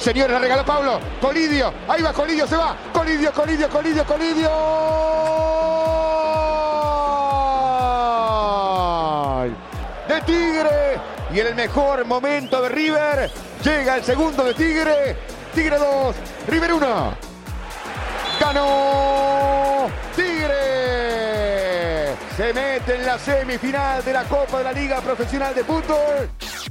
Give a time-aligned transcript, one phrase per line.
[0.00, 0.98] Señores, la regaló Pablo.
[1.20, 1.74] Colidio.
[1.86, 2.74] Ahí va Colidio, se va.
[2.90, 4.50] Colidio, Colidio, Colidio, Colidio.
[10.08, 10.98] De Tigre.
[11.32, 13.30] Y en el mejor momento de River.
[13.62, 15.18] Llega el segundo de Tigre.
[15.54, 16.16] Tigre 2.
[16.48, 17.14] River 1.
[18.40, 20.56] Ganó Tigre.
[22.38, 26.30] Se mete en la semifinal de la Copa de la Liga Profesional de Fútbol.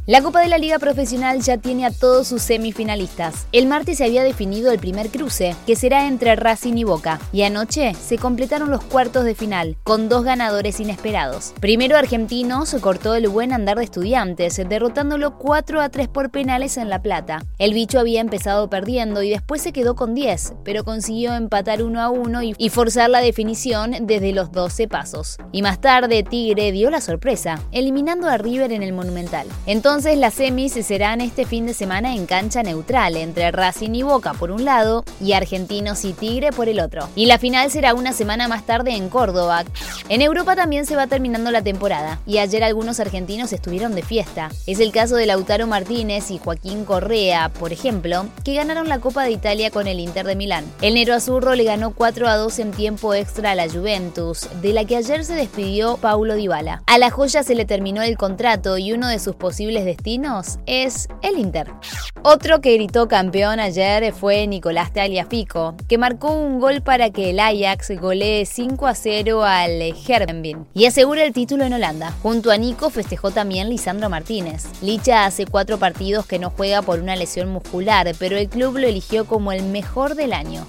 [0.10, 3.46] La Copa de la Liga Profesional ya tiene a todos sus semifinalistas.
[3.52, 7.44] El martes se había definido el primer cruce, que será entre Racing y Boca, y
[7.44, 11.54] anoche se completaron los cuartos de final, con dos ganadores inesperados.
[11.60, 16.90] Primero Argentinos cortó el buen andar de estudiantes, derrotándolo 4 a 3 por penales en
[16.90, 17.44] La Plata.
[17.60, 22.02] El bicho había empezado perdiendo y después se quedó con 10, pero consiguió empatar 1
[22.02, 25.38] a 1 y forzar la definición desde los 12 pasos.
[25.52, 29.46] Y más tarde Tigre dio la sorpresa, eliminando a River en el Monumental.
[29.68, 34.02] Entonces entonces las semis serán este fin de semana en cancha neutral entre Racing y
[34.02, 37.10] Boca por un lado y Argentinos y Tigre por el otro.
[37.18, 39.66] Y la final será una semana más tarde en Córdoba.
[40.08, 44.50] En Europa también se va terminando la temporada y ayer algunos argentinos estuvieron de fiesta.
[44.68, 49.26] Es el caso de Lautaro Martínez y Joaquín Correa, por ejemplo, que ganaron la Copa
[49.26, 50.64] de Italia con el Inter de Milán.
[50.82, 54.72] El Nero Azurro le ganó 4 a 2 en tiempo extra a la Juventus, de
[54.72, 56.84] la que ayer se despidió Paulo Dybala.
[56.86, 61.08] A la joya se le terminó el contrato y uno de sus posibles destinos es
[61.24, 61.72] el Inter.
[62.22, 67.40] Otro que gritó campeón ayer fue Nicolás Tagliafico, que marcó un gol para que el
[67.40, 72.14] Ajax golee 5 a 0 al Herbenvin y asegura el título en Holanda.
[72.22, 74.66] Junto a Nico festejó también Lisandro Martínez.
[74.82, 78.88] Licha hace cuatro partidos que no juega por una lesión muscular, pero el club lo
[78.88, 80.68] eligió como el mejor del año.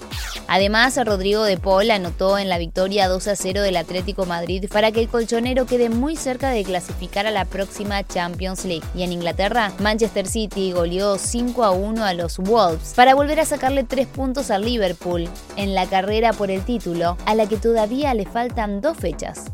[0.53, 4.91] Además, Rodrigo de Paul anotó en la victoria 2 a 0 del Atlético Madrid para
[4.91, 8.85] que el colchonero quede muy cerca de clasificar a la próxima Champions League.
[8.93, 13.45] Y en Inglaterra, Manchester City goleó 5 a 1 a los Wolves para volver a
[13.45, 18.13] sacarle 3 puntos al Liverpool en la carrera por el título, a la que todavía
[18.13, 19.50] le faltan dos fechas.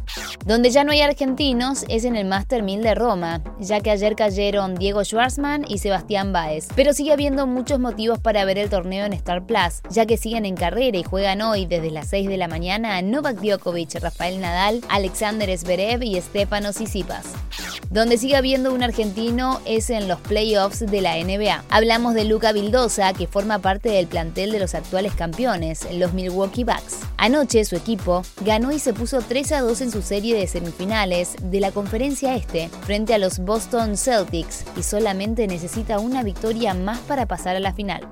[0.48, 4.16] Donde ya no hay argentinos es en el Master 1000 de Roma, ya que ayer
[4.16, 6.70] cayeron Diego Schwarzman y Sebastián Baez.
[6.74, 10.46] Pero sigue habiendo muchos motivos para ver el torneo en Star Plus, ya que siguen
[10.46, 14.80] en carrera y juegan hoy desde las 6 de la mañana Novak Djokovic, Rafael Nadal,
[14.88, 17.26] Alexander Zverev y Stefanos Tsitsipas.
[17.90, 21.64] Donde sigue habiendo un argentino es en los playoffs de la NBA.
[21.70, 26.64] Hablamos de Luca Vildosa, que forma parte del plantel de los actuales campeones, los Milwaukee
[26.64, 27.00] Bucks.
[27.18, 31.36] Anoche su equipo ganó y se puso 3 a 2 en su serie de semifinales
[31.42, 37.00] de la conferencia este frente a los Boston Celtics y solamente necesita una victoria más
[37.00, 38.08] para pasar a la final.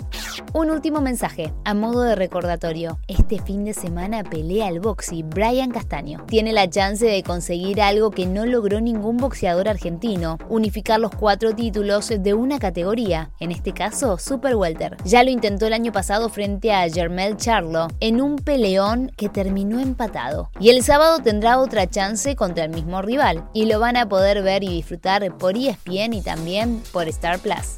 [0.53, 2.99] Un último mensaje, a modo de recordatorio.
[3.07, 6.25] Este fin de semana pelea el boxy Brian Castaño.
[6.27, 9.17] Tiene la chance de conseguir algo que no logró ningún
[9.63, 14.97] argentino, unificar los cuatro títulos de una categoría, en este caso Super Welter.
[15.05, 19.79] Ya lo intentó el año pasado frente a Germel Charlo en un peleón que terminó
[19.79, 20.51] empatado.
[20.59, 24.43] Y el sábado tendrá otra chance contra el mismo rival, y lo van a poder
[24.43, 27.77] ver y disfrutar por ESPN y también por Star Plus.